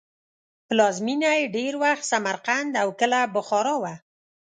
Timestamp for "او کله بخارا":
2.81-3.75